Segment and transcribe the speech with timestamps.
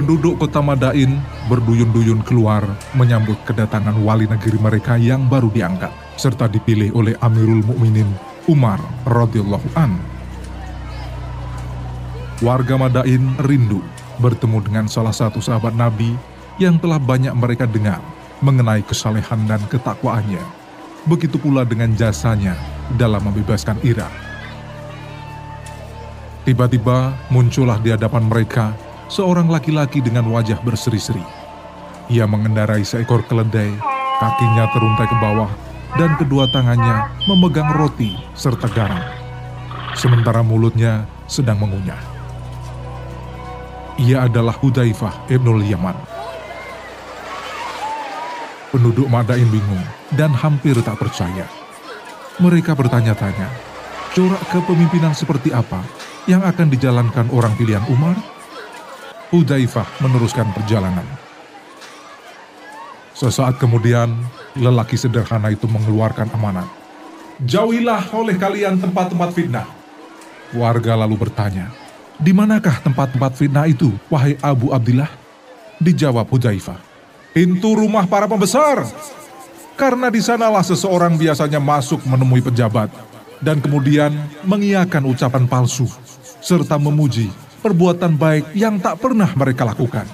[0.00, 1.20] Penduduk kota Madain
[1.52, 2.64] berduyun-duyun keluar
[2.96, 8.08] menyambut kedatangan wali negeri mereka yang baru diangkat, serta dipilih oleh Amirul Mukminin
[8.48, 10.00] Umar radhiyallahu an.
[12.40, 13.84] Warga Madain rindu
[14.16, 16.16] bertemu dengan salah satu sahabat Nabi
[16.56, 18.00] yang telah banyak mereka dengar
[18.40, 20.40] mengenai kesalehan dan ketakwaannya.
[21.12, 22.56] Begitu pula dengan jasanya
[22.96, 24.08] dalam membebaskan Irak.
[26.48, 28.72] Tiba-tiba muncullah di hadapan mereka
[29.10, 31.26] seorang laki-laki dengan wajah berseri-seri.
[32.06, 33.74] Ia mengendarai seekor keledai,
[34.22, 35.50] kakinya teruntai ke bawah,
[35.98, 39.02] dan kedua tangannya memegang roti serta garam.
[39.98, 41.98] Sementara mulutnya sedang mengunyah.
[43.98, 45.98] Ia adalah Hudaifah Ibnul Yaman.
[48.70, 49.82] Penduduk Madain bingung
[50.14, 51.44] dan hampir tak percaya.
[52.38, 53.50] Mereka bertanya-tanya,
[54.14, 55.82] corak kepemimpinan seperti apa
[56.30, 58.39] yang akan dijalankan orang pilihan Umar?
[59.30, 61.06] Hudaifah meneruskan perjalanan.
[63.14, 64.10] Sesaat kemudian,
[64.58, 66.66] lelaki sederhana itu mengeluarkan amanat.
[67.46, 69.70] Jauhilah oleh kalian tempat-tempat fitnah.
[70.50, 71.70] Warga lalu bertanya,
[72.18, 75.08] di manakah tempat-tempat fitnah itu, wahai Abu Abdillah?
[75.78, 76.82] Dijawab Hudaifah,
[77.30, 78.82] pintu rumah para pembesar.
[79.78, 82.90] Karena di sanalah seseorang biasanya masuk menemui pejabat
[83.40, 84.12] dan kemudian
[84.44, 85.88] mengiakan ucapan palsu
[86.44, 90.08] serta memuji perbuatan baik yang tak pernah mereka lakukan.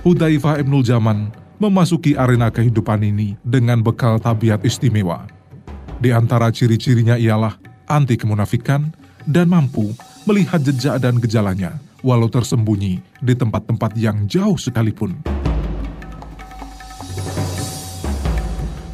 [0.00, 5.28] Hudaifah Ibnul Zaman memasuki arena kehidupan ini dengan bekal tabiat istimewa.
[6.00, 8.88] Di antara ciri-cirinya ialah anti kemunafikan
[9.28, 9.92] dan mampu
[10.24, 15.39] melihat jejak dan gejalanya walau tersembunyi di tempat-tempat yang jauh sekalipun.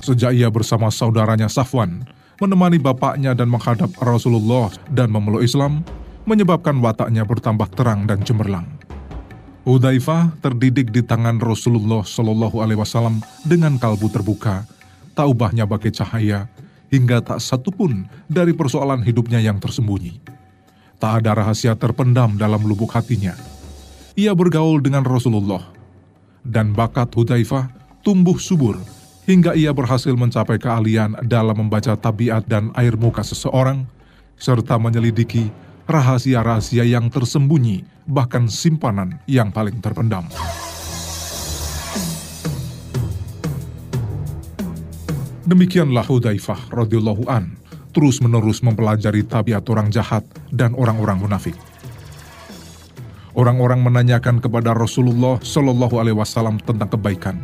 [0.06, 2.06] Sejak ia bersama saudaranya Safwan
[2.40, 5.80] menemani bapaknya dan menghadap Rasulullah dan memeluk Islam,
[6.28, 8.68] menyebabkan wataknya bertambah terang dan cemerlang.
[9.66, 14.62] Udaifah terdidik di tangan Rasulullah Shallallahu Alaihi Wasallam dengan kalbu terbuka,
[15.16, 16.46] tak ubahnya bagai cahaya,
[16.92, 20.22] hingga tak satu pun dari persoalan hidupnya yang tersembunyi.
[21.02, 23.34] Tak ada rahasia terpendam dalam lubuk hatinya.
[24.14, 25.66] Ia bergaul dengan Rasulullah,
[26.46, 27.68] dan bakat Hudaifah
[28.06, 28.78] tumbuh subur
[29.26, 33.84] hingga ia berhasil mencapai keahlian dalam membaca tabiat dan air muka seseorang,
[34.38, 35.50] serta menyelidiki
[35.90, 40.30] rahasia-rahasia yang tersembunyi, bahkan simpanan yang paling terpendam.
[45.46, 47.54] Demikianlah Hudaifah radhiyallahu an
[47.94, 51.54] terus-menerus mempelajari tabiat orang jahat dan orang-orang munafik.
[53.32, 57.36] Orang-orang menanyakan kepada Rasulullah Shallallahu Alaihi Wasallam tentang kebaikan,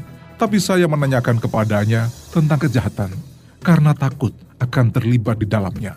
[0.43, 3.15] tapi saya menanyakan kepadanya tentang kejahatan
[3.63, 5.95] karena takut akan terlibat di dalamnya.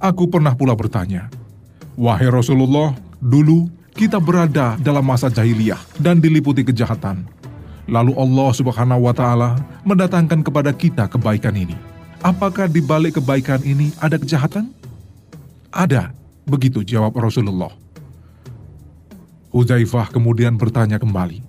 [0.00, 1.28] Aku pernah pula bertanya,
[2.00, 7.28] "Wahai Rasulullah, dulu kita berada dalam masa jahiliyah dan diliputi kejahatan.
[7.84, 11.76] Lalu Allah Subhanahu wa taala mendatangkan kepada kita kebaikan ini.
[12.24, 14.72] Apakah di balik kebaikan ini ada kejahatan?"
[15.76, 16.08] Ada,
[16.48, 17.68] begitu jawab Rasulullah.
[19.52, 21.44] Huzaifah kemudian bertanya kembali,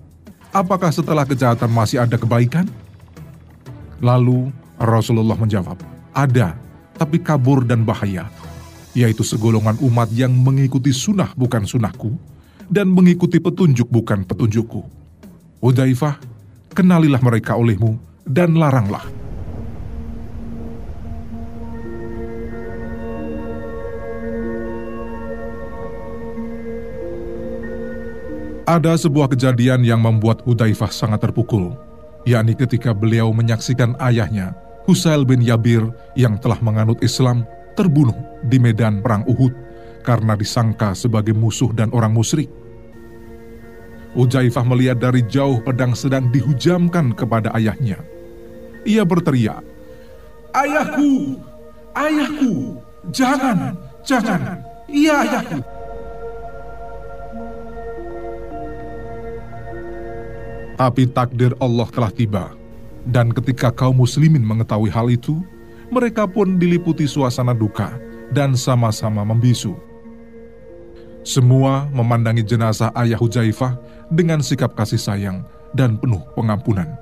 [0.52, 2.68] apakah setelah kejahatan masih ada kebaikan?
[3.98, 5.78] Lalu Rasulullah menjawab,
[6.14, 6.54] ada,
[6.94, 8.30] tapi kabur dan bahaya,
[8.94, 12.14] yaitu segolongan umat yang mengikuti sunnah bukan sunnahku,
[12.70, 14.86] dan mengikuti petunjuk bukan petunjukku.
[15.58, 16.22] Udaifah,
[16.76, 19.02] kenalilah mereka olehmu, dan laranglah.
[28.68, 31.72] Ada sebuah kejadian yang membuat Hudaifah sangat terpukul,
[32.28, 34.52] yakni ketika beliau menyaksikan ayahnya,
[34.84, 35.88] Husail bin Yabir
[36.20, 37.48] yang telah menganut Islam,
[37.80, 38.12] terbunuh
[38.44, 39.56] di medan perang Uhud
[40.04, 42.52] karena disangka sebagai musuh dan orang musyrik.
[44.12, 48.04] Hudaifah melihat dari jauh pedang sedang dihujamkan kepada ayahnya.
[48.84, 49.64] Ia berteriak,
[50.52, 51.40] Ayahku!
[51.96, 52.76] Ayahku!
[53.16, 53.80] Jangan!
[54.04, 54.60] Jangan!
[54.92, 55.77] Iya ayahku!
[60.78, 62.54] Tapi takdir Allah telah tiba,
[63.02, 65.42] dan ketika kaum muslimin mengetahui hal itu,
[65.90, 67.98] mereka pun diliputi suasana duka
[68.30, 69.74] dan sama-sama membisu.
[71.26, 73.74] Semua memandangi jenazah ayah Hujaifah
[74.08, 75.42] dengan sikap kasih sayang
[75.74, 76.94] dan penuh pengampunan.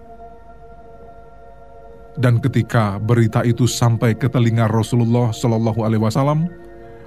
[2.17, 6.49] Dan ketika berita itu sampai ke telinga Rasulullah Shallallahu Alaihi Wasallam,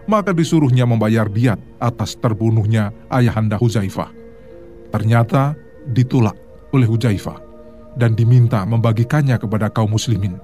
[0.06, 4.14] maka disuruhnya membayar diat atas terbunuhnya ayahanda Huzaifah.
[4.94, 5.58] Ternyata
[5.90, 6.38] ditolak
[6.74, 7.40] oleh Hujaifah
[7.98, 10.38] dan diminta membagikannya kepada kaum muslimin.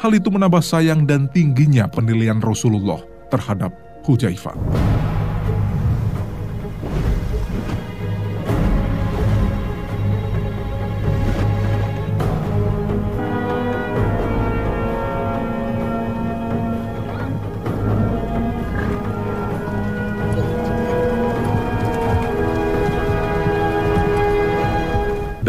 [0.00, 3.72] Hal itu menambah sayang dan tingginya penilaian Rasulullah terhadap
[4.08, 4.56] Hujaifah.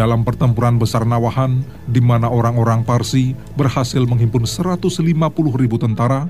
[0.01, 4.81] Dalam pertempuran besar Nawahan, di mana orang-orang Parsi berhasil menghimpun 150
[5.61, 6.25] ribu tentara,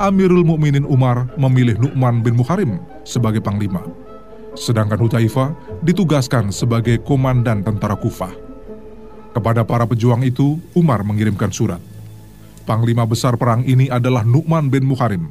[0.00, 3.84] Amirul Mukminin Umar memilih Nu'man bin Muharim sebagai panglima.
[4.56, 5.52] Sedangkan Hutaifah
[5.84, 8.32] ditugaskan sebagai komandan tentara Kufah.
[9.36, 11.78] Kepada para pejuang itu, Umar mengirimkan surat.
[12.64, 15.28] Panglima besar perang ini adalah Nu'man bin Muharim.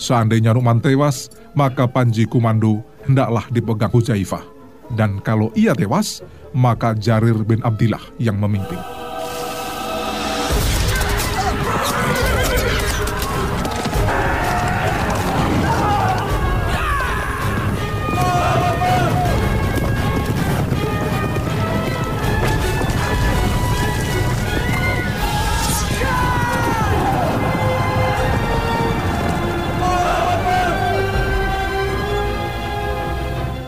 [0.00, 4.48] Seandainya Nu'man tewas, maka panji komando hendaklah dipegang Hujaifah.
[4.96, 8.78] Dan kalau ia tewas, maka Jarir bin Abdillah yang memimpin.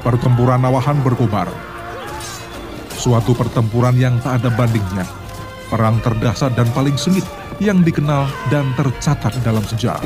[0.04, 1.73] Pertempuran Nawahan berkobar
[3.04, 5.04] Suatu pertempuran yang tak ada bandingnya.
[5.68, 7.20] Perang terdahsyat dan paling sengit
[7.60, 10.00] yang dikenal dan tercatat dalam sejarah.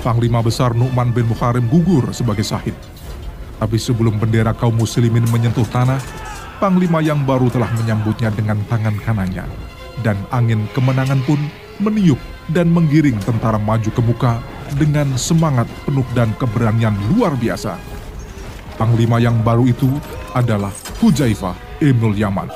[0.00, 2.72] Panglima besar Nu'man bin Muharim gugur sebagai sahid.
[3.60, 6.00] Tapi sebelum bendera kaum muslimin menyentuh tanah,
[6.60, 9.48] Panglima yang baru telah menyambutnya dengan tangan kanannya,
[10.04, 11.40] dan angin kemenangan pun
[11.80, 12.20] meniup
[12.52, 14.44] dan menggiring tentara maju ke muka
[14.76, 17.80] dengan semangat penuh dan keberanian luar biasa.
[18.76, 19.88] Panglima yang baru itu
[20.36, 20.68] adalah
[21.00, 22.52] Hujaifah Ibnul Yaman.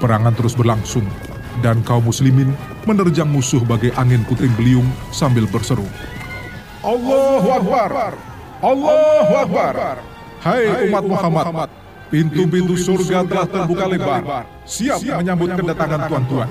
[0.00, 1.04] Peperangan terus berlangsung,
[1.60, 2.56] dan kaum muslimin
[2.88, 5.84] menerjang musuh bagai angin puting beliung sambil berseru.
[6.80, 8.16] Allahu Akbar!
[8.64, 10.00] Allahu Akbar!
[10.40, 11.68] Hai umat Muhammad,
[12.08, 16.48] pintu-pintu surga telah terbuka lebar, siap menyambut kedatangan tuan-tuan.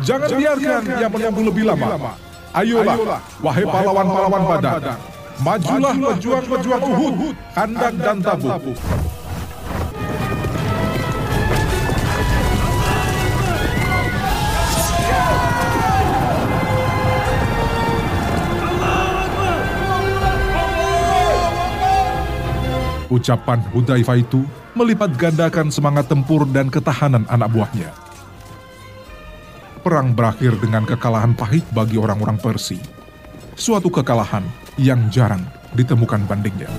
[0.00, 2.16] Jangan biarkan yang menunggu lebih lama.
[2.56, 4.96] Ayolah, wahai pahlawan-pahlawan Badar,
[5.44, 8.56] majulah pejuang-pejuang Uhud, Kandak dan Tabuk.
[23.12, 24.40] Ucapan Hudzaifah itu
[24.72, 27.92] melipat gandakan semangat tempur dan ketahanan anak buahnya.
[29.84, 32.80] Perang berakhir dengan kekalahan pahit bagi orang-orang Persia.
[33.52, 34.48] Suatu kekalahan
[34.80, 35.44] yang jarang
[35.76, 36.72] ditemukan bandingnya.